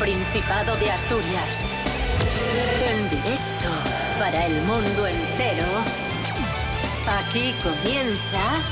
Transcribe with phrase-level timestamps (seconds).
[0.00, 1.62] Principado de Asturias.
[2.88, 3.68] En directo
[4.18, 5.66] para el mundo entero.
[7.06, 8.62] Aquí comienza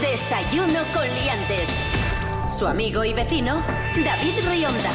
[0.00, 1.68] Desayuno con Liantes.
[2.50, 3.64] Su amigo y vecino,
[4.04, 4.90] David Rionda.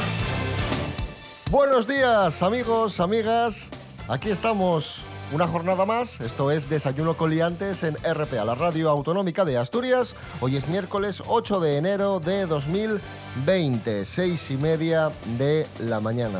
[1.50, 3.70] Buenos días, amigos, amigas.
[4.10, 6.22] Aquí estamos una jornada más.
[6.22, 10.16] Esto es Desayuno con Liantes en RPA, la radio autonómica de Asturias.
[10.40, 13.04] Hoy es miércoles 8 de enero de 2020,
[14.04, 16.40] seis y media de la mañana.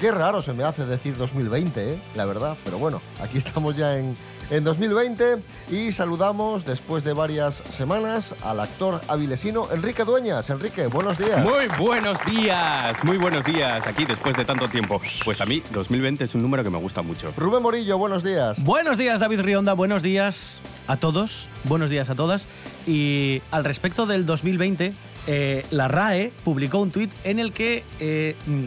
[0.00, 1.98] Qué raro se me hace decir 2020, ¿eh?
[2.14, 4.16] la verdad, pero bueno, aquí estamos ya en,
[4.48, 10.48] en 2020 y saludamos después de varias semanas al actor avilesino Enrique Dueñas.
[10.48, 11.44] Enrique, buenos días.
[11.44, 15.02] Muy buenos días, muy buenos días, aquí después de tanto tiempo.
[15.22, 17.34] Pues a mí 2020 es un número que me gusta mucho.
[17.36, 18.64] Rubén Morillo, buenos días.
[18.64, 19.74] Buenos días, David Rionda.
[19.74, 21.46] Buenos días a todos.
[21.64, 22.48] Buenos días a todas.
[22.86, 24.94] Y al respecto del 2020,
[25.26, 28.64] eh, la RAE publicó un tuit en el que eh, mm,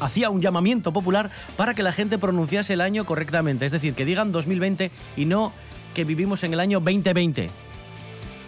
[0.00, 3.66] hacía un llamamiento popular para que la gente pronunciase el año correctamente.
[3.66, 5.52] Es decir, que digan 2020 y no
[5.94, 7.50] que vivimos en el año 2020.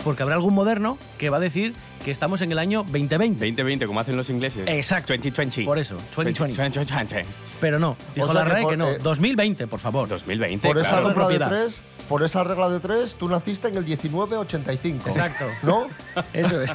[0.05, 3.45] Porque habrá algún moderno que va a decir que estamos en el año 2020.
[3.45, 4.67] 2020, como hacen los ingleses.
[4.69, 5.13] Exacto.
[5.13, 5.65] 2020.
[5.65, 6.57] Por eso, 2020.
[6.79, 7.27] 2020.
[7.61, 8.89] Pero no, dijo O sea la que RAE por- que no.
[8.89, 10.09] eh, 2020, por favor.
[10.09, 11.09] 2020, Por esa claro.
[11.09, 15.09] regla de tres, por esa regla de tres, tú naciste en el 1985.
[15.09, 15.45] Exacto.
[15.63, 15.87] ¿No?
[16.33, 16.75] Eso es.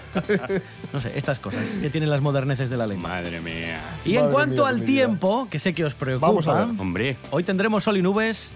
[0.91, 3.09] No sé, estas cosas que tienen las moderneces de la lengua.
[3.09, 3.79] Madre mía.
[4.05, 4.85] Y en cuanto mía al vida.
[4.85, 6.79] tiempo, que sé que os preocupa, Vamos a ver.
[6.79, 8.51] Hombre, hoy tendremos sol y nubes.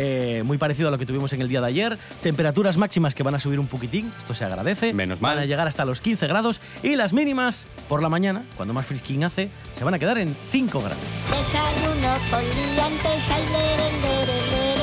[0.00, 1.98] eh, muy parecido a lo que tuvimos en el día de ayer.
[2.22, 4.92] Temperaturas máximas que van a subir un poquitín, esto se agradece.
[4.92, 5.42] Menos Van mal.
[5.42, 6.60] a llegar hasta los 15 grados.
[6.84, 10.36] Y las mínimas, por la mañana, cuando más frisquín hace, se van a quedar en
[10.50, 10.98] 5 grados.
[11.30, 14.77] Desayuno con liantes, ay, lere, lere, lere.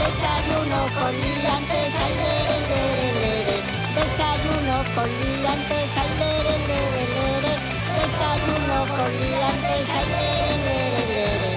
[0.00, 3.56] Desayuno con liantes, ay, lere, lere, lere.
[3.94, 7.52] Desayuno con liantes, ay, lere, lere, lere.
[8.00, 11.50] Desayuno con liantes, ay, lere, lere, lere.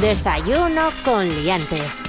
[0.00, 2.02] Desayuno con Liantes.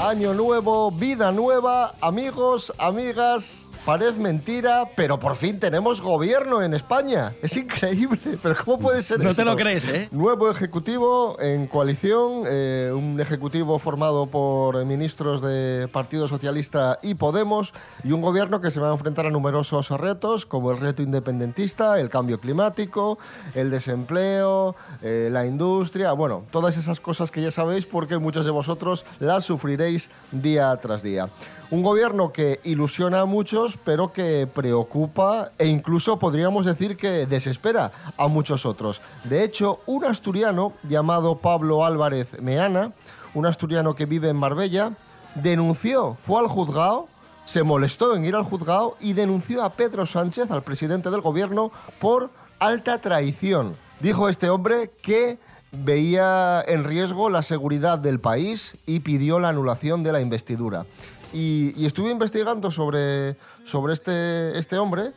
[0.00, 3.67] Año nuevo, vida nueva, amigos, amigas.
[3.84, 7.32] Parece mentira, pero por fin tenemos gobierno en España.
[7.40, 9.42] Es increíble, pero ¿cómo puede ser No esto?
[9.42, 10.08] te lo crees, ¿eh?
[10.12, 17.72] Nuevo ejecutivo en coalición, eh, un ejecutivo formado por ministros de Partido Socialista y Podemos
[18.04, 21.98] y un gobierno que se va a enfrentar a numerosos retos como el reto independentista,
[21.98, 23.18] el cambio climático,
[23.54, 28.50] el desempleo, eh, la industria, bueno, todas esas cosas que ya sabéis porque muchos de
[28.50, 31.30] vosotros las sufriréis día tras día.
[31.70, 37.92] Un gobierno que ilusiona a muchos, pero que preocupa e incluso podríamos decir que desespera
[38.16, 39.02] a muchos otros.
[39.24, 42.92] De hecho, un asturiano llamado Pablo Álvarez Meana,
[43.34, 44.92] un asturiano que vive en Marbella,
[45.34, 47.08] denunció, fue al juzgado,
[47.44, 51.72] se molestó en ir al juzgado y denunció a Pedro Sánchez, al presidente del gobierno,
[51.98, 53.76] por alta traición.
[54.00, 55.38] Dijo este hombre que
[55.72, 60.86] veía en riesgo la seguridad del país y pidió la anulación de la investidura.
[61.32, 65.12] Y, y estuve investigando sobre, sobre este, este hombre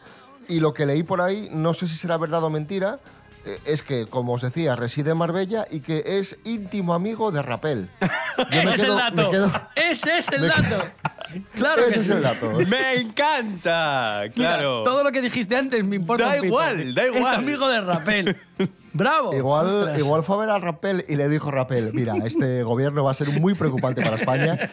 [0.47, 2.99] y lo que leí por ahí, no sé si será verdad o mentira,
[3.45, 7.41] eh, es que, como os decía, reside en Marbella y que es íntimo amigo de
[7.41, 7.89] Rapel.
[8.51, 9.31] Ese es el me dato.
[9.31, 10.61] quedo- Ese es el dato.
[10.63, 12.11] quedo- Claro Ese que es sí.
[12.11, 12.51] el dato.
[12.67, 14.83] me encanta, Mira, claro.
[14.83, 16.25] todo lo que dijiste antes me importa.
[16.25, 17.35] Da igual, da Es igual.
[17.35, 18.37] amigo de Rapel.
[18.93, 19.33] Bravo.
[19.33, 19.99] Igual, Ostras.
[19.99, 23.13] igual fue a ver a Rapel y le dijo Rapel, mira, este gobierno va a
[23.13, 24.57] ser muy preocupante para España.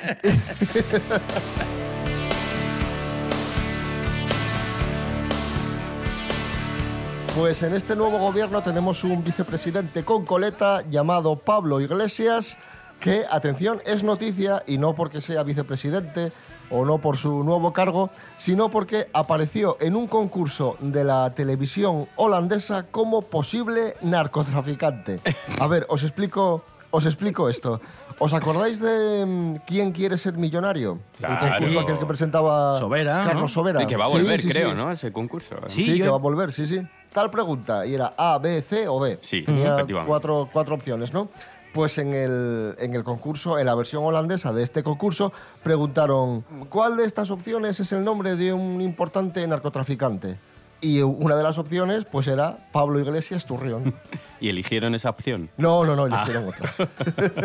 [7.37, 12.59] Pues en este nuevo gobierno tenemos un vicepresidente con coleta llamado Pablo Iglesias,
[12.99, 16.33] que, atención, es noticia y no porque sea vicepresidente
[16.71, 22.09] o no por su nuevo cargo, sino porque apareció en un concurso de la televisión
[22.17, 25.21] holandesa como posible narcotraficante.
[25.61, 27.81] A ver, os explico, os explico esto.
[28.21, 30.99] ¿Os acordáis de mm, quién quiere ser millonario?
[31.19, 31.35] Claro.
[31.47, 33.49] El concurso aquel que presentaba Sobera, Carlos ¿no?
[33.49, 33.83] Sobera.
[33.83, 34.77] Y que va a Sí, volver, sí, creo, sí.
[34.77, 34.91] ¿no?
[34.91, 35.55] Ese concurso.
[35.67, 36.81] Sí, Sí, yo- que va a volver, sí, sí.
[37.13, 39.19] Tal pregunta, y era A, B, C o D.
[39.23, 41.29] Sí, Tenía cuatro, cuatro opciones, ¿no?
[41.79, 45.33] Pues en el, en el concurso, en la versión holandesa de este concurso,
[45.63, 50.41] preguntaron ¿cuál de estas opciones es el nombre de un importante narcotraficante?
[50.81, 53.95] Y una de las opciones, pues era Pablo Iglesias Turrión.
[54.41, 55.51] Y eligieron esa opción.
[55.57, 56.75] No, no, no, eligieron otra.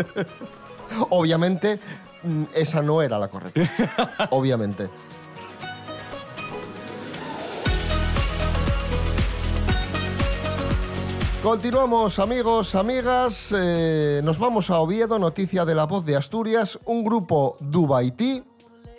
[1.12, 1.80] Obviamente,
[2.24, 3.62] mm, esa no era la correcta.
[4.32, 4.90] Obviamente.
[11.44, 13.54] Continuamos, amigos, amigas.
[13.54, 16.80] Eh, nos vamos a Oviedo, noticia de la voz de Asturias.
[16.86, 18.46] Un grupo Dubaití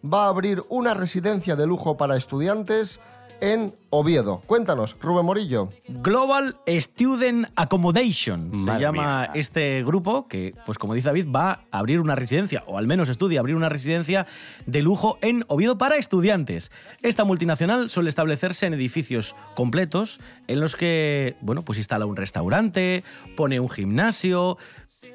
[0.04, 3.00] va a abrir una residencia de lujo para estudiantes
[3.40, 4.42] en Oviedo.
[4.46, 5.68] Cuéntanos, Rubén Morillo.
[5.88, 9.30] Global Student Accommodation se Madre llama mía.
[9.34, 13.08] este grupo que, pues como dice David, va a abrir una residencia, o al menos
[13.08, 14.26] estudia abrir una residencia
[14.66, 16.72] de lujo en Oviedo para estudiantes.
[17.02, 23.04] Esta multinacional suele establecerse en edificios completos en los que, bueno, pues instala un restaurante,
[23.36, 24.58] pone un gimnasio.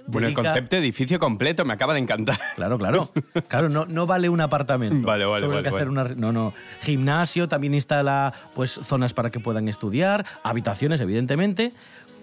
[0.05, 2.37] Bueno, el concepto de edificio completo me acaba de encantar.
[2.55, 3.09] Claro, claro.
[3.47, 5.05] Claro, no, no vale un apartamento.
[5.07, 6.53] Vale, vale, Solo hay vale, que hacer una- no, no.
[6.81, 8.08] Gimnasio, también instala
[8.53, 11.73] pues, zonas para que puedan estudiar, habitaciones, evidentemente,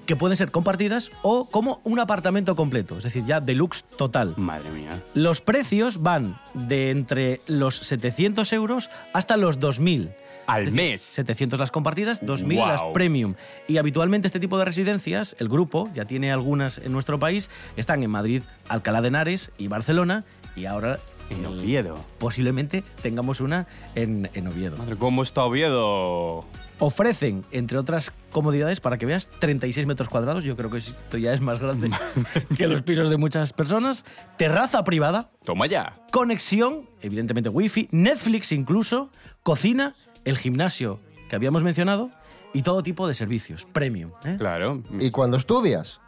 [0.07, 4.35] que pueden ser compartidas o como un apartamento completo, es decir, ya deluxe total.
[4.37, 5.03] Madre mía.
[5.15, 10.15] Los precios van de entre los 700 euros hasta los 2.000.
[10.47, 11.03] Al decir, mes.
[11.03, 12.69] 700 las compartidas, 2.000 Guau.
[12.69, 13.35] las premium.
[13.67, 18.03] Y habitualmente este tipo de residencias, el grupo, ya tiene algunas en nuestro país, están
[18.05, 20.25] en Madrid, Alcalá de Henares y Barcelona.
[20.55, 21.01] Y ahora
[21.31, 21.97] En Oviedo.
[22.19, 24.77] posiblemente tengamos una en, en Oviedo.
[24.77, 26.45] Madre, ¿cómo está Oviedo?
[26.79, 30.45] Ofrecen, entre otras comodidades, para que veas, 36 metros cuadrados.
[30.45, 31.91] Yo creo que esto ya es más grande
[32.57, 34.05] que los pisos de muchas personas.
[34.37, 35.99] Terraza privada, Toma ya.
[36.13, 39.11] conexión, evidentemente wifi, Netflix incluso,
[39.43, 39.95] cocina,
[40.25, 41.01] el gimnasio
[41.31, 42.11] que habíamos mencionado
[42.53, 44.11] y todo tipo de servicios, premium.
[44.25, 44.37] ¿eh?
[44.39, 44.83] Claro.
[45.01, 46.01] Y cuando estudias.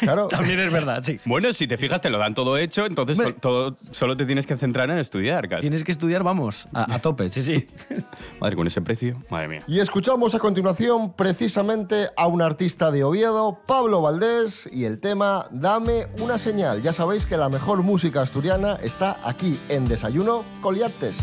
[0.00, 0.28] Claro.
[0.28, 1.18] También es verdad, sí.
[1.24, 4.46] Bueno, si te fijas, te lo dan todo hecho, entonces sol- todo- solo te tienes
[4.46, 5.62] que centrar en estudiar, casi.
[5.62, 7.66] Tienes que estudiar, vamos, a, a tope, sí, sí.
[8.40, 9.60] Madre, con ese precio, madre mía.
[9.66, 15.46] Y escuchamos a continuación precisamente a un artista de Oviedo, Pablo Valdés, y el tema
[15.50, 16.82] Dame una señal.
[16.82, 21.20] Ya sabéis que la mejor música asturiana está aquí en Desayuno Coliantes.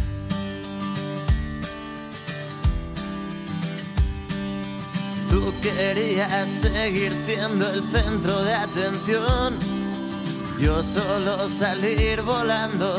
[5.32, 9.58] Tú querías seguir siendo el centro de atención,
[10.60, 12.98] yo solo salir volando.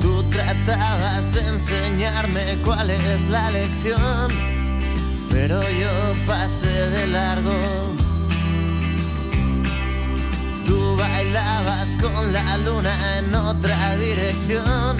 [0.00, 4.32] Tú tratabas de enseñarme cuál es la lección,
[5.28, 7.58] pero yo pasé de largo.
[10.64, 14.96] Tú bailabas con la luna en otra dirección,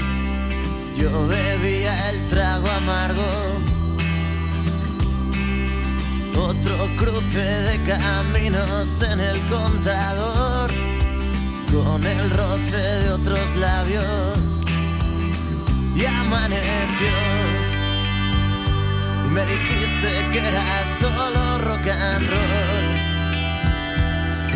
[0.94, 3.75] yo bebía el trago amargo.
[6.36, 10.70] Otro cruce de caminos en el contador,
[11.72, 14.64] con el roce de otros labios.
[15.94, 17.16] Y amaneció.
[19.24, 22.98] Y me dijiste que era solo rock and roll.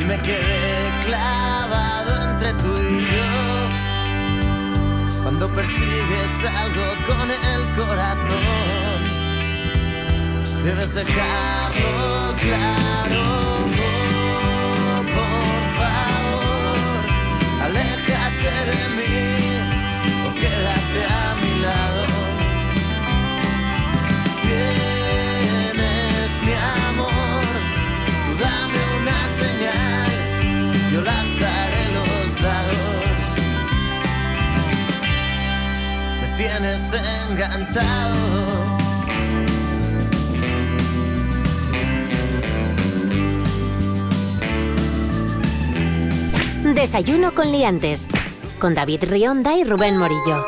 [0.00, 3.30] Y me quedé clavado entre tú y yo.
[5.22, 8.89] Cuando persigues algo con el corazón
[10.64, 13.24] debes dejarlo claro.
[15.16, 16.78] Por favor,
[17.66, 19.18] aléjate de mí
[20.26, 22.04] o quédate a mi lado.
[24.42, 26.54] Tienes mi
[26.88, 27.44] amor,
[28.24, 30.12] tú dame una señal,
[30.92, 33.24] yo lanzaré los dados.
[36.20, 38.79] Me tienes enganchado.
[46.80, 48.06] Desayuno con liantes.
[48.58, 50.46] Con David Rionda y Rubén Morillo.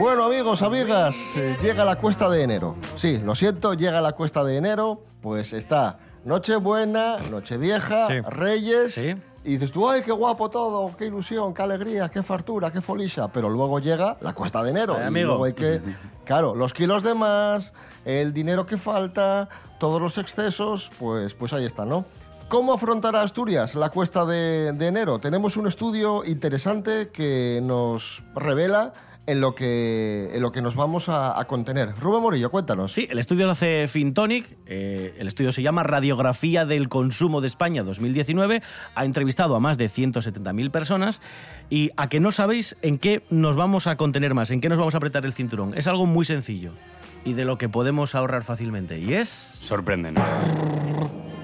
[0.00, 2.76] Bueno, amigos, amigas, eh, llega la cuesta de enero.
[2.96, 8.20] Sí, lo siento, llega la cuesta de enero, pues está Nochebuena, Nochevieja, Sí.
[8.20, 8.94] Reyes.
[8.94, 9.16] Sí.
[9.48, 13.28] Y dices tú, ay, qué guapo todo, qué ilusión, qué alegría, qué fartura, qué folisha.
[13.28, 14.92] Pero luego llega la cuesta de enero.
[14.94, 15.28] Ay, y amigo.
[15.28, 15.80] luego hay que,
[16.26, 17.72] claro, los kilos de más,
[18.04, 19.48] el dinero que falta,
[19.80, 22.04] todos los excesos, pues, pues ahí está, ¿no?
[22.48, 25.18] ¿Cómo afrontará Asturias la cuesta de, de enero?
[25.18, 28.92] Tenemos un estudio interesante que nos revela
[29.28, 31.94] en lo que, en lo que nos vamos a, a contener.
[32.00, 32.92] Rubén Morillo, cuéntanos.
[32.92, 34.56] Sí, el estudio lo hace Fintonic.
[34.66, 38.62] eh, el estudio se llama Radiografía del Consumo de España 2019.
[38.94, 41.20] Ha entrevistado a más de 170.000 personas.
[41.68, 44.78] Y a que no sabéis en qué nos vamos a contener más, en qué nos
[44.78, 45.74] vamos a apretar el cinturón.
[45.76, 46.72] Es algo muy sencillo
[47.24, 48.98] y de lo que podemos ahorrar fácilmente.
[48.98, 49.28] Y es.
[49.28, 50.26] Sorpréndenos.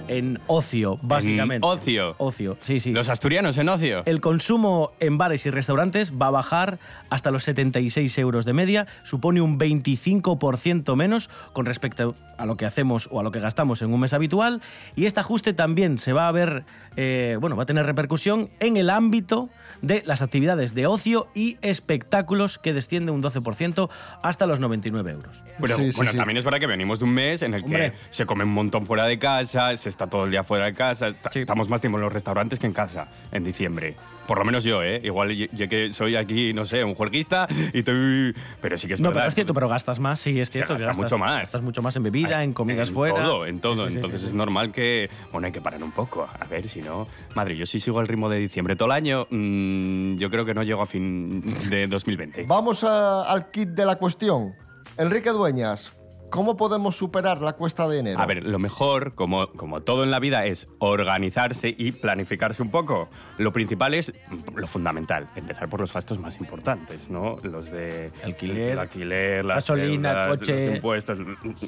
[0.08, 1.66] En ocio, básicamente.
[1.66, 2.14] ocio.
[2.18, 2.92] Ocio, sí, sí.
[2.92, 4.02] Los asturianos en ocio.
[4.06, 6.78] El consumo en bares y restaurantes va a bajar
[7.11, 12.66] hasta los 76 euros de media, supone un 25% menos con respecto a lo que
[12.66, 14.61] hacemos o a lo que gastamos en un mes habitual.
[14.96, 16.64] Y este ajuste también se va a ver,
[16.97, 19.49] eh, bueno, va a tener repercusión en el ámbito
[19.83, 23.89] de las actividades de ocio y espectáculos que desciende un 12%
[24.23, 25.43] hasta los 99 euros.
[25.61, 26.17] Pero Sí, sí, bueno, sí.
[26.17, 27.93] también es verdad que venimos de un mes en el que Hombre.
[28.11, 31.09] se come un montón fuera de casa, se está todo el día fuera de casa,
[31.35, 33.97] estamos más tiempo en los restaurantes que en casa en diciembre.
[34.27, 35.03] Por lo menos yo, ¿eh?
[35.05, 38.35] Igual yo, yo que soy aquí, no sé, un juerguista y estoy...
[38.63, 39.21] Pero sí que es no, verdad.
[39.23, 40.77] pero es cierto, pero gastas más, sí, es cierto.
[40.77, 41.41] que gastas, mucho más.
[41.41, 43.17] Gastas mucho más en bebida, en comidas en fuera.
[43.23, 43.85] todo, en todo.
[43.85, 44.37] Sí, sí, sí, Entonces sí, es sí.
[44.39, 46.27] normal que, bueno, hay que parar un poco.
[46.41, 47.07] A ver, si no...
[47.35, 50.55] Madre, yo sí sigo el ritmo de diciembre todo el año, mm, yo creo que
[50.55, 52.45] no llego a fin de 2020.
[52.47, 54.55] Vamos al kit de la cuestión.
[54.97, 55.93] Enrique Dueñas,
[56.35, 58.19] ¿cómo podemos superar la cuesta de enero?
[58.19, 62.73] A ver, lo mejor, como, como todo en la vida, es organizarse y planificarse un
[62.73, 63.09] poco.
[63.38, 64.12] Lo principal es
[64.57, 67.37] lo fundamental, empezar por los gastos más importantes, ¿no?
[67.45, 70.67] Los de Alquiler, el alquiler, las gasolina, deudas, coche.
[70.67, 71.19] los impuestos,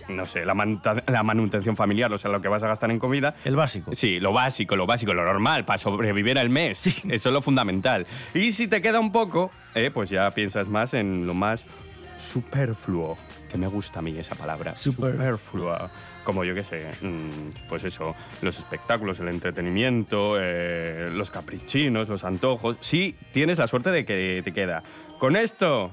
[0.09, 2.99] no sé, la, manta- la manutención familiar, o sea, lo que vas a gastar en
[2.99, 3.35] comida.
[3.45, 3.93] El básico.
[3.95, 6.85] Sí, lo básico, lo básico, lo normal, para sobrevivir al mes.
[6.89, 8.05] Eso es lo fundamental.
[8.35, 11.69] Y si te queda un poco, eh, pues ya piensas más en lo más
[12.17, 13.17] superfluo,
[13.49, 14.75] que me gusta a mí esa palabra.
[14.75, 15.91] Super- Superfluo.
[16.25, 22.25] Como yo qué sé, mm, pues eso, los espectáculos, el entretenimiento, eh, los caprichinos, los
[22.25, 22.77] antojos.
[22.81, 24.83] Sí, tienes la suerte de que te queda.
[25.19, 25.93] Con esto,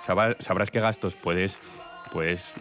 [0.00, 1.60] sabrás qué gastos puedes,
[2.12, 2.54] puedes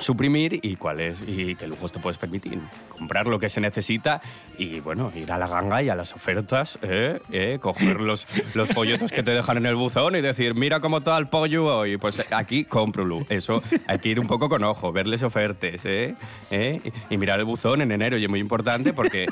[0.00, 2.58] suprimir y cuáles y qué lujos te puedes permitir.
[2.88, 4.20] Comprar lo que se necesita
[4.58, 7.20] y, bueno, ir a la ganga y a las ofertas, ¿eh?
[7.30, 7.58] ¿eh?
[7.60, 11.16] coger los, los polletos que te dejan en el buzón y decir, mira cómo está
[11.16, 11.96] el pollo hoy.
[11.96, 13.20] Pues aquí cómpralo.
[13.28, 16.14] Eso hay que ir un poco con ojo, verles ofertas, ¿eh?
[16.50, 16.80] ¿eh?
[17.08, 19.26] Y mirar el buzón en enero y es muy importante porque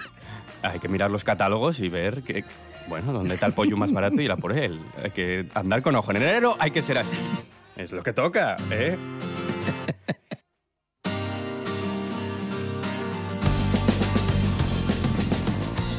[0.62, 2.44] hay que mirar los catálogos y ver que,
[2.88, 4.80] bueno, dónde está el pollo más barato y ir a por él.
[5.02, 6.10] Hay que andar con ojo.
[6.10, 7.16] En enero hay que ser así.
[7.76, 8.96] Es lo que toca, ¿eh?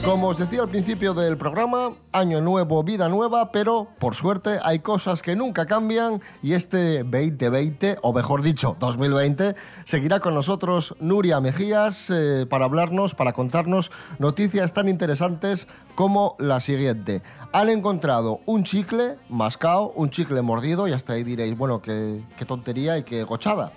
[0.05, 4.79] Como os decía al principio del programa, año nuevo, vida nueva, pero por suerte hay
[4.79, 11.41] cosas que nunca cambian y este 2020, o mejor dicho, 2020, seguirá con nosotros Nuria
[11.41, 17.21] Mejías eh, para hablarnos, para contarnos noticias tan interesantes como la siguiente.
[17.51, 22.45] Han encontrado un chicle mascao, un chicle mordido, y hasta ahí diréis, bueno, qué, qué
[22.45, 23.73] tontería y qué gochada.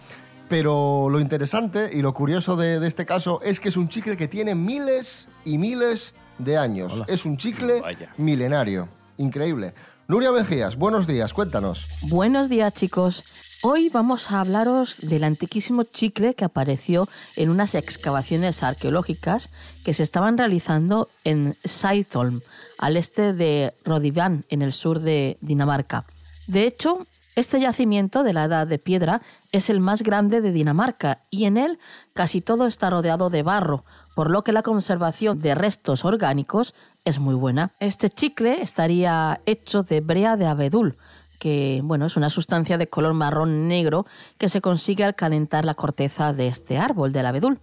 [0.53, 4.19] Pero lo interesante y lo curioso de, de este caso es que es un chicle
[4.19, 7.03] que tiene miles y miles de años.
[7.07, 8.13] Es un chicle Vaya.
[8.19, 8.87] milenario.
[9.17, 9.73] Increíble.
[10.09, 11.89] Nuria Mejías, buenos días, cuéntanos.
[12.03, 13.25] Buenos días chicos.
[13.63, 19.49] Hoy vamos a hablaros del antiquísimo chicle que apareció en unas excavaciones arqueológicas
[19.87, 22.43] que se estaban realizando en Saitholm,
[22.77, 26.05] al este de Rodivan, en el sur de Dinamarca.
[26.47, 29.23] De hecho, este yacimiento de la Edad de Piedra
[29.53, 31.79] es el más grande de Dinamarca y en él
[32.13, 33.85] casi todo está rodeado de barro,
[34.15, 36.75] por lo que la conservación de restos orgánicos
[37.05, 37.73] es muy buena.
[37.81, 40.99] Este chicle estaría hecho de brea de abedul,
[41.39, 44.07] que bueno, es una sustancia de color marrón negro
[44.39, 47.61] que se consigue al calentar la corteza de este árbol del abedul.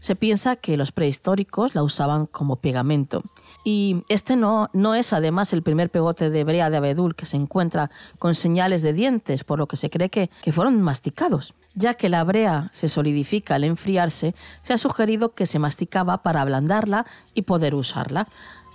[0.00, 3.22] Se piensa que los prehistóricos la usaban como pegamento.
[3.64, 7.36] Y este no, no es además el primer pegote de brea de abedul que se
[7.36, 11.54] encuentra con señales de dientes, por lo que se cree que, que fueron masticados.
[11.74, 16.42] Ya que la brea se solidifica al enfriarse, se ha sugerido que se masticaba para
[16.42, 18.26] ablandarla y poder usarla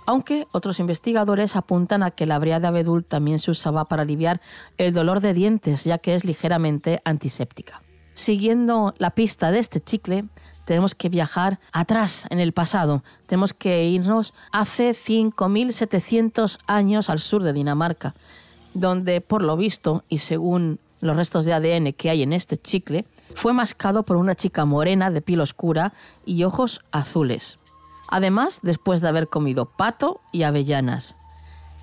[0.08, 4.40] aunque otros investigadores apuntan a que la brea de abedul también se usaba para aliviar
[4.78, 7.82] el dolor de dientes, ya que es ligeramente antiséptica.
[8.14, 10.24] Siguiendo la pista de este chicle,
[10.68, 13.02] tenemos que viajar atrás en el pasado.
[13.26, 18.14] Tenemos que irnos hace 5.700 años al sur de Dinamarca,
[18.74, 23.06] donde por lo visto y según los restos de ADN que hay en este chicle,
[23.34, 25.94] fue mascado por una chica morena de piel oscura
[26.26, 27.58] y ojos azules.
[28.10, 31.16] Además, después de haber comido pato y avellanas.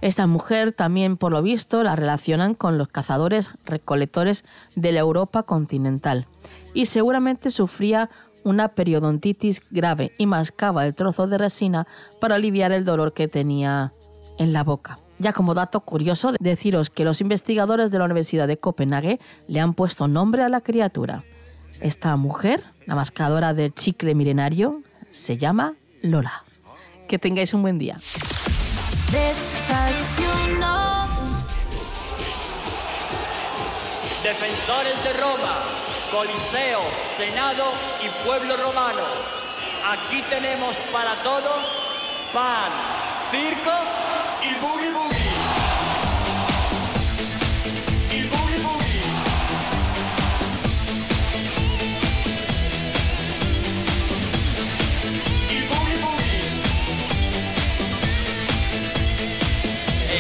[0.02, 5.42] Esta mujer también, por lo visto, la relacionan con los cazadores recolectores de la Europa
[5.42, 6.28] continental
[6.76, 8.12] y seguramente sufría
[8.46, 11.86] una periodontitis grave y mascaba el trozo de resina
[12.22, 13.92] para aliviar el dolor que tenía
[14.38, 15.00] en la boca.
[15.20, 19.74] Ya como dato curioso, deciros que los investigadores de la Universidad de Copenhague le han
[19.74, 21.24] puesto nombre a la criatura.
[21.82, 26.44] Esta mujer, la mascadora del chicle milenario, se llama Lola.
[27.08, 27.98] Que tengáis un buen día.
[34.24, 35.75] Defensores de Roma,
[36.16, 36.80] Coliseo,
[37.18, 39.04] Senado y pueblo romano.
[39.86, 41.60] aquí tenemos para todos
[42.34, 42.72] pan,
[43.32, 43.74] circo
[44.42, 45.26] y boogie boogie.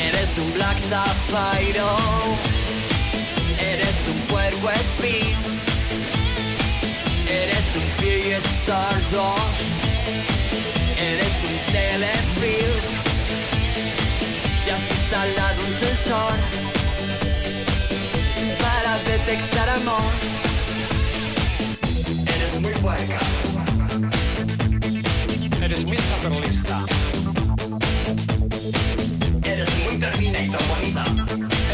[0.07, 1.79] Eres un Black Sapphire.
[3.61, 5.34] Eres un puerco espín.
[8.65, 9.21] Fiestar 2.
[10.97, 12.81] Eres un telefilm.
[14.65, 16.33] Te has instalado un sensor
[18.63, 20.11] para detectar amor.
[22.25, 23.19] Eres muy puerca.
[25.61, 26.85] Eres muy saperlista.
[29.43, 31.05] Eres muy terminator bonita.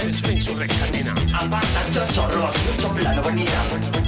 [0.01, 1.15] Eres una insurreccionina.
[1.39, 4.00] Aparta chochorros, mucho plano bonita.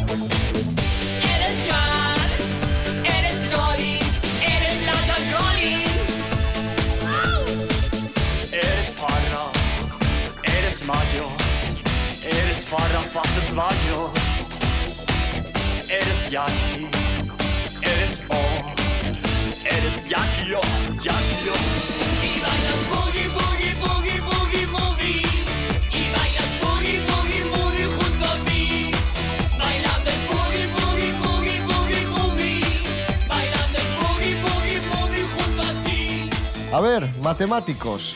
[13.54, 13.62] Eres
[16.32, 16.88] Yaki,
[17.84, 18.42] eres O,
[19.64, 20.62] eres Yaki O,
[21.04, 21.54] Yaki O.
[22.24, 24.20] Y bailas boogie, boogie, boogie,
[24.74, 25.22] boogie.
[25.92, 28.64] Y bailas boogie, boogie, movie junto a mí.
[29.60, 32.66] Bailando el boogie, boogie, boogie, boogie, movie.
[33.28, 36.02] Bailando el boogie, boogie, movie junto a ti.
[36.74, 38.16] A ver, matemáticos.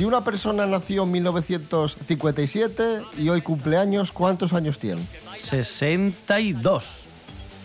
[0.00, 5.06] Si una persona nació en 1957 y hoy cumple años, ¿cuántos años tiene?
[5.36, 7.00] 62.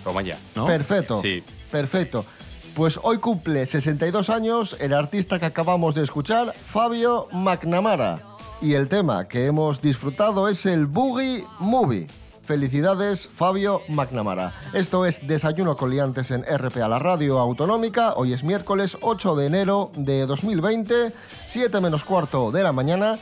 [0.03, 0.37] Toma ya.
[0.53, 0.65] ¿no?
[0.65, 1.21] Perfecto.
[1.21, 1.41] Sí.
[1.71, 2.25] Perfecto.
[2.73, 8.21] Pues hoy cumple 62 años el artista que acabamos de escuchar, Fabio McNamara.
[8.61, 12.07] Y el tema que hemos disfrutado es el Boogie Movie.
[12.45, 14.53] Felicidades, Fabio McNamara.
[14.73, 18.13] Esto es Desayuno con Liantes en RPA, la radio autonómica.
[18.13, 21.11] Hoy es miércoles 8 de enero de 2020,
[21.47, 23.17] 7 menos cuarto de la mañana.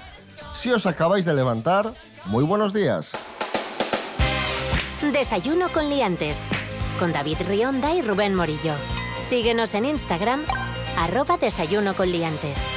[0.53, 1.93] Si os acabáis de levantar,
[2.25, 3.13] muy buenos días.
[5.11, 6.41] Desayuno con liantes.
[6.99, 8.75] Con David Rionda y Rubén Morillo.
[9.27, 10.43] Síguenos en Instagram,
[10.97, 12.72] arroba desayuno con liantes.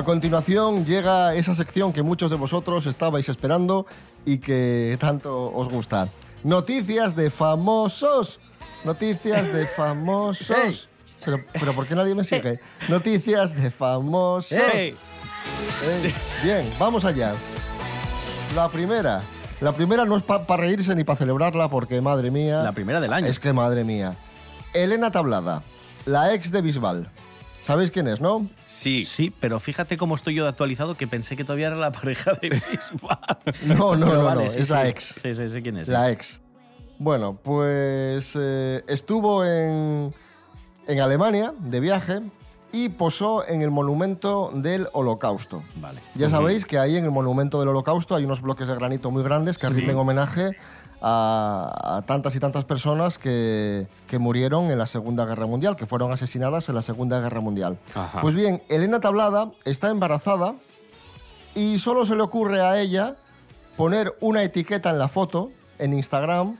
[0.00, 3.84] A continuación llega esa sección que muchos de vosotros estabais esperando
[4.24, 6.08] y que tanto os gusta.
[6.42, 8.40] Noticias de famosos.
[8.82, 10.88] Noticias de famosos.
[11.22, 12.60] Pero, pero ¿por qué nadie me sigue?
[12.88, 14.58] Noticias de famosos.
[16.42, 17.34] Bien, vamos allá.
[18.56, 19.20] La primera.
[19.60, 22.62] La primera no es para reírse ni para celebrarla porque, madre mía...
[22.62, 23.26] La primera del año.
[23.26, 24.16] Es que, madre mía.
[24.72, 25.62] Elena Tablada,
[26.06, 27.10] la ex de Bisbal.
[27.60, 28.48] ¿Sabéis quién es, no?
[28.66, 29.04] Sí.
[29.04, 32.32] Sí, pero fíjate cómo estoy yo de actualizado que pensé que todavía era la pareja
[32.40, 33.18] de Bisbal.
[33.66, 34.88] No, no, Pero no, vale, no, sí, es la sí.
[34.88, 35.14] ex.
[35.22, 35.88] Sí, sí, sí quién es.
[35.88, 36.40] La ex.
[36.98, 40.14] Bueno, pues eh, estuvo en,
[40.86, 42.20] en Alemania de viaje
[42.72, 45.62] y posó en el monumento del Holocausto.
[45.76, 46.00] Vale.
[46.14, 49.22] Ya sabéis que ahí en el monumento del Holocausto hay unos bloques de granito muy
[49.22, 49.72] grandes que Sí.
[49.72, 50.50] rinden homenaje
[51.02, 55.86] a, a tantas y tantas personas que, que murieron en la Segunda Guerra Mundial, que
[55.86, 57.78] fueron asesinadas en la Segunda Guerra Mundial.
[57.94, 58.20] Ajá.
[58.20, 60.54] Pues bien, Elena Tablada está embarazada
[61.54, 63.16] y solo se le ocurre a ella
[63.76, 66.56] poner una etiqueta en la foto, en Instagram,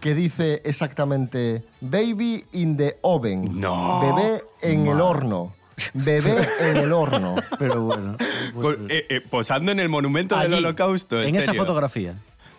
[0.00, 3.60] que dice exactamente Baby in the oven.
[3.60, 4.00] No.
[4.00, 5.54] Bebé en el horno.
[5.92, 7.34] Bebé en el horno.
[7.58, 8.16] Pero bueno.
[8.60, 11.20] Con- eh, eh, posando en el monumento del holocausto.
[11.22, 11.62] En esa serio?
[11.62, 12.14] fotografía.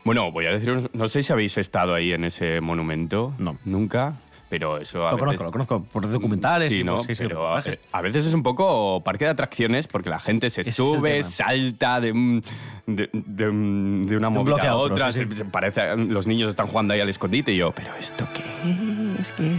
[0.06, 3.34] Bueno, voy a deciros, no sé si habéis estado ahí en ese monumento.
[3.40, 3.58] No.
[3.66, 4.14] Nunca.
[4.48, 6.72] Pero eso a Lo veces- conozco, lo conozco por documentales.
[6.72, 6.98] Sí, y ¿no?
[6.98, 10.52] por- sí, sí, pero a, veces es un poco parque de atracciones porque la gente
[10.52, 12.44] se Ese sube, salta de, un-
[12.86, 15.12] de, de un- de una De un movida bloque a a otro, otra.
[15.12, 18.44] se- se parece, los niños están jugando ahí al escondite y yo, ¿pero esto qué?
[19.20, 19.52] Es que.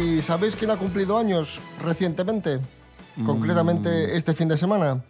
[0.00, 2.60] ¿Y sabéis quién ha cumplido años recientemente?
[3.24, 5.00] Concretamente este fin de semana.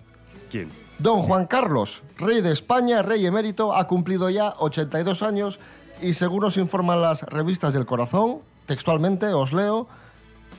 [0.51, 0.71] ¿Quién?
[0.99, 5.61] Don Juan Carlos, rey de España, rey emérito, ha cumplido ya 82 años
[6.03, 9.87] y según nos informan las revistas del corazón, textualmente os leo,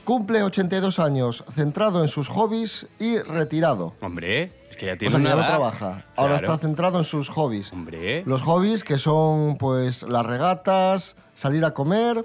[0.04, 3.94] cumple 82 años, centrado en sus hobbies y retirado.
[4.00, 5.48] Hombre, es que ya O tiene sea, que una ya no edad.
[5.48, 6.54] trabaja, ahora Claro.
[6.54, 7.72] está centrado en sus hobbies.
[7.72, 8.24] Hombre.
[8.26, 12.24] Los hobbies que son pues las regatas, salir a comer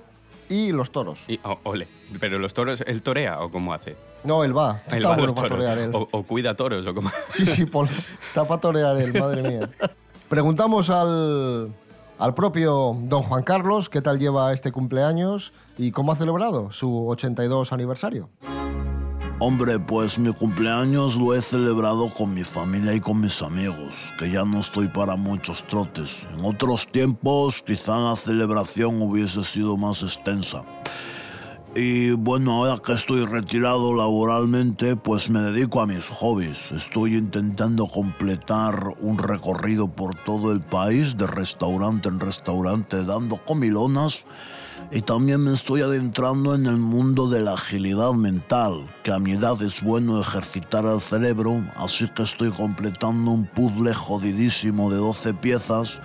[0.49, 1.25] y los toros.
[1.27, 1.87] Y- oh, ole.
[2.19, 3.95] Pero los toros, ¿él torea o cómo hace?
[4.23, 4.81] No, él va.
[4.87, 5.91] Él Está va bueno para torear él.
[5.93, 7.11] O, o cuida toros o cómo.
[7.29, 7.87] Sí, sí, Paul.
[8.27, 9.69] Está para torear él, madre mía.
[10.29, 11.71] Preguntamos al,
[12.17, 17.07] al propio don Juan Carlos, ¿qué tal lleva este cumpleaños y cómo ha celebrado su
[17.09, 18.29] 82 aniversario?
[19.39, 24.31] Hombre, pues mi cumpleaños lo he celebrado con mi familia y con mis amigos, que
[24.31, 26.25] ya no estoy para muchos trotes.
[26.35, 30.65] En otros tiempos quizá la celebración hubiese sido más extensa.
[31.75, 36.71] Y bueno, ahora que estoy retirado laboralmente, pues me dedico a mis hobbies.
[36.71, 44.23] Estoy intentando completar un recorrido por todo el país, de restaurante en restaurante, dando comilonas.
[44.89, 49.33] Y también me estoy adentrando en el mundo de la agilidad mental, que a mi
[49.33, 55.33] edad es bueno ejercitar el cerebro, así que estoy completando un puzzle jodidísimo de 12
[55.33, 55.99] piezas,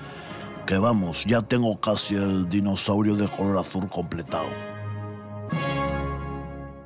[0.67, 4.49] que vamos, ya tengo casi el dinosaurio de color azul completado.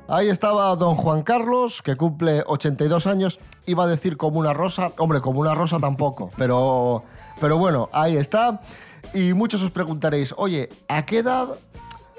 [0.07, 3.39] Ahí estaba don Juan Carlos, que cumple 82 años.
[3.65, 4.93] Iba a decir como una rosa.
[4.99, 6.31] Hombre, como una rosa tampoco.
[6.37, 7.03] Pero,
[7.41, 8.61] pero bueno, ahí está.
[9.13, 11.57] Y muchos os preguntaréis, oye, ¿a qué edad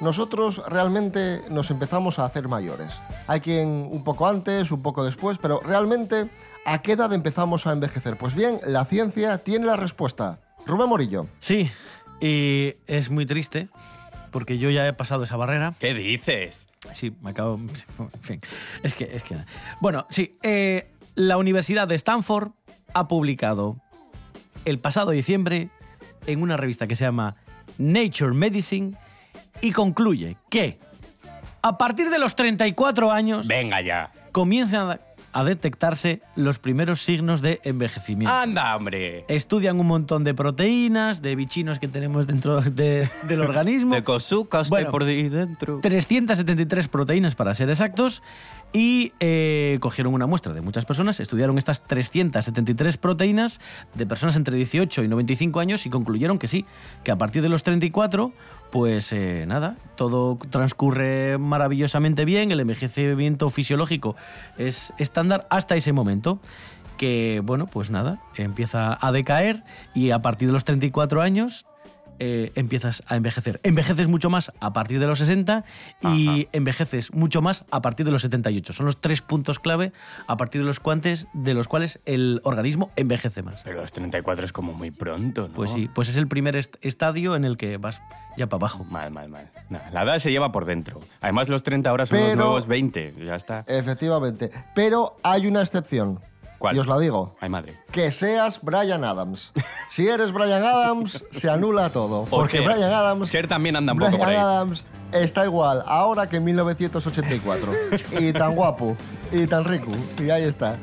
[0.01, 3.01] nosotros realmente nos empezamos a hacer mayores?
[3.27, 6.31] Hay quien un poco antes, un poco después, pero realmente,
[6.65, 8.17] ¿a qué edad empezamos a envejecer?
[8.17, 10.41] Pues bien, la ciencia tiene la respuesta.
[10.67, 11.27] Rubén Morillo.
[11.39, 11.71] Sí,
[12.21, 13.69] y es muy triste
[14.31, 15.75] porque yo ya he pasado esa barrera.
[15.79, 16.67] ¿Qué dices?
[16.93, 17.55] Sí, me acabo.
[17.55, 18.41] En fin.
[18.83, 19.05] Es que.
[19.05, 19.37] Es que
[19.81, 20.37] bueno, sí.
[20.43, 22.51] eh, la Universidad de Stanford
[22.95, 23.77] ha publicado
[24.65, 25.71] el pasado diciembre
[26.27, 27.37] en una revista que se llama
[27.79, 28.97] Nature Medicine
[29.61, 30.79] y concluye que
[31.63, 34.13] a partir de los 34 años Venga ya.
[34.33, 38.35] comienzan a- a detectarse los primeros signos de envejecimiento.
[38.35, 39.25] Anda, hombre.
[39.29, 43.95] Estudian un montón de proteínas, de bichinos que tenemos dentro de- del organismo.
[43.95, 45.81] De cosucas Bueno, que por ahí dentro.
[45.83, 48.23] 373 proteínas para ser exactos
[48.73, 53.61] y eh, cogieron una muestra de muchas personas, estudiaron estas 373 proteínas
[53.95, 56.65] de personas entre 18 y 95 años y concluyeron que sí,
[57.05, 58.33] que a partir de los 34,
[58.71, 64.17] pues eh, nada, todo transcurre maravillosamente bien, el envejecimiento fisiológico
[64.57, 66.41] es estándar hasta ese momento
[66.97, 71.65] que, bueno, pues nada, empieza a decaer y a partir de los 34 años
[72.19, 73.61] eh, empiezas a envejecer.
[73.63, 75.65] Envejeces mucho más a partir de los 60
[76.03, 78.73] y envejeces mucho más a partir de los 78.
[78.73, 79.93] Son los tres puntos clave
[80.27, 83.63] a partir de los, cuantes, de los cuales el organismo envejece más.
[83.63, 85.55] Pero los 34 es como muy pronto, ¿no?
[85.55, 88.01] Pues sí, pues es el primer est- estadio en el que vas
[88.37, 88.85] ya para abajo.
[88.85, 89.51] Mal, mal, mal.
[89.71, 91.01] Nah, la edad se lleva por dentro.
[91.21, 93.15] Además, los 30 ahora son los nuevos 20.
[93.25, 93.65] Ya está.
[93.67, 94.51] Efectivamente.
[94.75, 96.21] Pero hay una excepción.
[96.59, 96.77] ¿Cuál?
[96.77, 97.37] Y os la digo.
[97.41, 97.75] Ay, madre.
[97.93, 99.53] Que seas Brian Adams.
[99.91, 102.25] Si eres Brian Adams, se anula todo.
[102.25, 102.65] Porque Cher.
[102.67, 103.31] Brian Adams.
[103.31, 104.37] Cher también anda un poco Brian por ahí.
[104.37, 107.73] Adams está igual ahora que en 1984.
[108.19, 108.97] y tan guapo.
[109.33, 109.93] Y tan rico.
[110.19, 110.77] Y ahí está.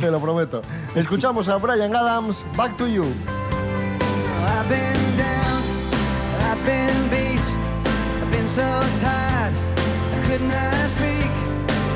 [0.00, 0.62] Te lo prometo.
[0.94, 2.44] Escuchamos a Brian Adams.
[2.56, 3.04] Back to you.
[4.48, 5.62] I've been down,
[6.42, 8.62] I've been beat, I've been so
[9.00, 9.54] tired,
[10.12, 11.30] I could not speak.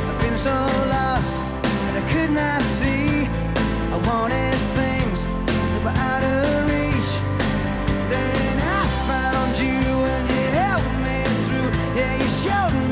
[0.08, 0.50] I've been so
[0.88, 1.34] lost,
[2.10, 3.28] could not see.
[3.94, 5.18] I wanted things
[5.72, 7.12] that were out of reach.
[8.10, 9.78] Then I found you,
[10.14, 11.70] and you helped me through.
[11.98, 12.89] Yeah, you showed me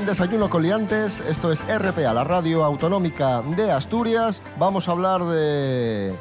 [0.00, 4.40] en Desayuno Coliantes, esto es RPA, la radio autonómica de Asturias.
[4.58, 6.14] Vamos a hablar de,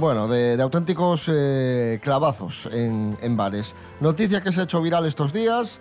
[0.00, 3.76] bueno, de, de auténticos eh, clavazos en, en bares.
[4.00, 5.80] Noticia que se ha hecho viral estos días,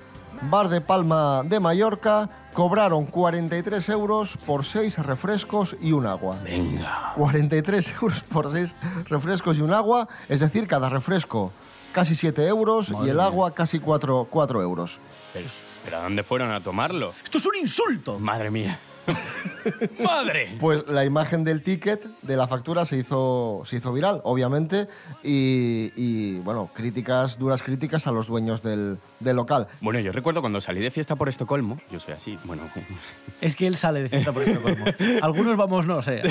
[0.49, 6.37] Bar de Palma de Mallorca, cobraron 43 euros por 6 refrescos y un agua.
[6.43, 7.13] Venga.
[7.15, 8.75] 43 euros por 6
[9.09, 11.51] refrescos y un agua, es decir, cada refresco
[11.91, 14.99] casi 7 euros y el agua casi 4, 4 euros.
[15.33, 15.47] Pero,
[15.85, 17.13] pero ¿a dónde fueron a tomarlo?
[17.23, 18.19] ¡Esto es un insulto!
[18.19, 18.79] Madre mía.
[20.03, 20.55] ¡Madre!
[20.59, 24.87] Pues la imagen del ticket de la factura se hizo, se hizo viral, obviamente,
[25.23, 29.67] y, y, bueno, críticas, duras críticas a los dueños del, del local.
[29.81, 32.63] Bueno, yo recuerdo cuando salí de fiesta por Estocolmo, yo soy así, bueno,
[33.39, 34.85] Es que él sale de fiesta por Estocolmo.
[35.21, 36.21] Algunos vamos, no sé,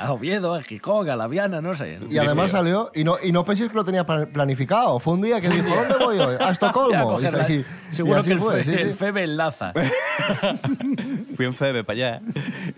[0.00, 1.98] a Oviedo, a Gijón, a La Viana, no sé.
[2.10, 5.22] Y además salió, y no, y no penséis que lo tenía pla- planificado, fue un
[5.22, 6.36] día que dijo, ¿dónde voy hoy?
[6.40, 7.18] A Estocolmo.
[7.24, 8.82] Y la- así- y Seguro así que el, fue, fe, sí, sí.
[8.82, 9.72] el Febe enlaza.
[11.36, 12.20] fui en Febe para allá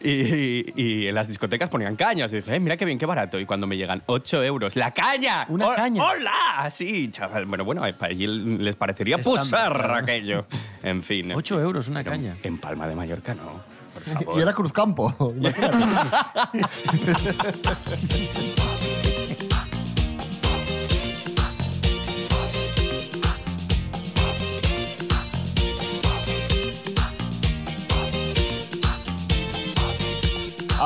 [0.02, 2.32] y, y- y en las discotecas ponían cañas.
[2.32, 3.38] Y dije, "Eh, mira qué bien, qué barato.
[3.38, 5.44] Y cuando me llegan 8 euros, ¡la caña!
[5.48, 6.02] Una ¡Hol- caña.
[6.02, 6.70] ¡Hola!
[6.70, 7.44] Sí, chaval.
[7.46, 10.46] Bueno, bueno, para allí les parecería pusar aquello.
[10.82, 11.30] En fin.
[11.32, 11.64] en 8 fin.
[11.64, 12.36] euros una Pero caña.
[12.42, 13.60] En Palma de Mallorca no.
[13.92, 14.38] Por favor.
[14.38, 15.14] Y era Cruzcampo.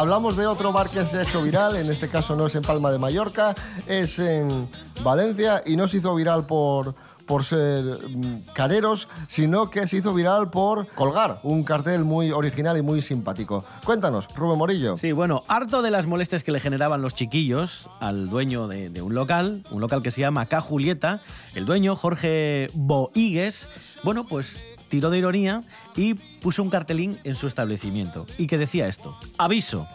[0.00, 2.62] Hablamos de otro bar que se ha hecho viral, en este caso no es en
[2.62, 3.54] Palma de Mallorca,
[3.86, 4.66] es en
[5.04, 6.94] Valencia y no se hizo viral por,
[7.26, 12.78] por ser mm, careros, sino que se hizo viral por colgar un cartel muy original
[12.78, 13.62] y muy simpático.
[13.84, 14.96] Cuéntanos, Rubén Morillo.
[14.96, 19.14] Sí, bueno, harto de las molestias que le generaban los chiquillos al dueño de, un
[19.14, 20.62] local, un local que se llama K.
[20.62, 21.20] Julieta,
[21.54, 23.68] el dueño, Jorge Boigues,
[24.02, 25.62] bueno, pues tiró de ironía
[25.96, 29.86] y puso un cartelín en su establecimiento y que decía esto, aviso,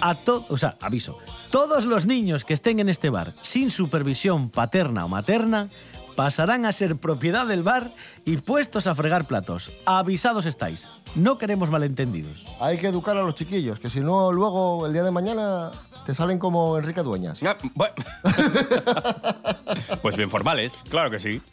[0.00, 1.18] a to- o sea, aviso,
[1.50, 5.70] todos los niños que estén en este bar sin supervisión paterna o materna
[6.16, 7.92] pasarán a ser propiedad del bar
[8.24, 9.70] y puestos a fregar platos.
[9.84, 12.44] Avisados estáis, no queremos malentendidos.
[12.58, 15.70] Hay que educar a los chiquillos, que si no, luego el día de mañana
[16.06, 17.40] te salen como Enrique Dueñas.
[17.42, 17.94] Ah, bueno.
[20.02, 21.42] pues bien formales, claro que sí.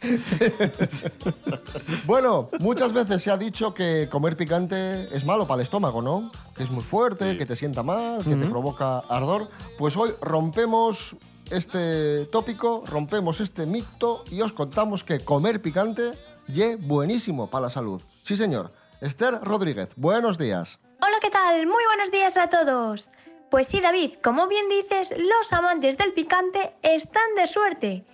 [2.06, 6.30] Bueno, muchas veces se ha dicho que comer picante es malo para el estómago, ¿no?
[6.56, 9.48] Que es muy fuerte, que te sienta mal, que te provoca ardor.
[9.76, 11.16] Pues hoy rompemos
[11.50, 16.12] este tópico, rompemos este mito y os contamos que comer picante
[16.48, 18.02] ye buenísimo para la salud.
[18.22, 18.72] Sí, señor.
[19.00, 20.78] Esther Rodríguez, buenos días.
[21.00, 21.66] Hola, ¿qué tal?
[21.66, 23.08] Muy buenos días a todos.
[23.50, 28.04] Pues sí, David, como bien dices, los amantes del picante están de suerte.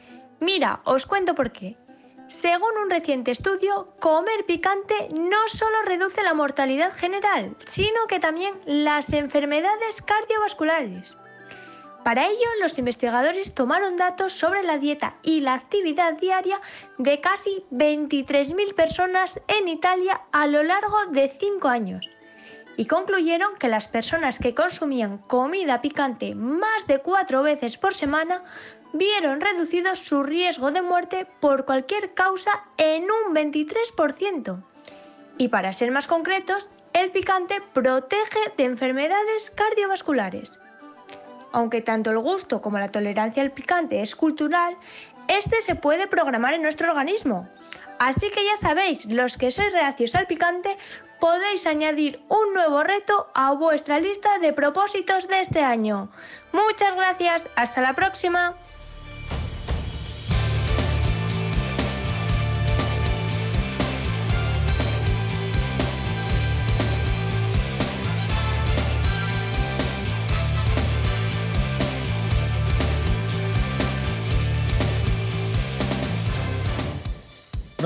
[0.41, 1.77] Mira, os cuento por qué.
[2.27, 8.55] Según un reciente estudio, comer picante no solo reduce la mortalidad general, sino que también
[8.67, 11.15] las enfermedades cardiovasculares.
[12.05, 16.61] Para ello, los investigadores tomaron datos sobre la dieta y la actividad diaria
[16.99, 22.09] de casi 23.000 personas en Italia a lo largo de 5 años
[22.81, 28.43] y concluyeron que las personas que consumían comida picante más de cuatro veces por semana
[28.95, 34.65] vieron reducido su riesgo de muerte por cualquier causa en un 23%.
[35.37, 40.59] Y para ser más concretos, el picante protege de enfermedades cardiovasculares.
[41.53, 44.77] Aunque tanto el gusto como la tolerancia al picante es cultural,
[45.29, 47.49] este se puede programar en nuestro organismo.
[47.99, 50.77] Así que ya sabéis, los que sois reacios al picante,
[51.21, 56.11] podéis añadir un nuevo reto a vuestra lista de propósitos de este año.
[56.53, 58.57] Muchas gracias, hasta la próxima.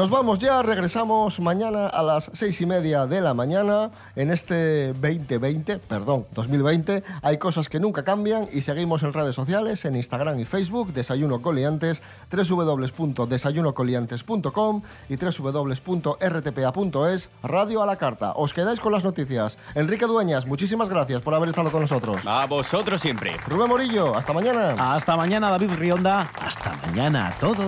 [0.05, 3.90] Nos vamos ya, regresamos mañana a las seis y media de la mañana.
[4.17, 9.83] En este 2020, perdón, 2020, hay cosas que nunca cambian y seguimos en redes sociales,
[9.87, 18.33] en Instagram y Facebook, Desayuno Coliantes, www.desayunocoliantes.com y www.rtpa.es, Radio a la Carta.
[18.33, 19.57] Os quedáis con las noticias.
[19.75, 22.19] Enrique Dueñas, muchísimas gracias por haber estado con nosotros.
[22.27, 23.38] A vosotros siempre.
[23.49, 24.95] Rubén Morillo, hasta mañana.
[24.95, 26.31] Hasta mañana, David Rionda.
[26.38, 27.64] Hasta mañana a todos.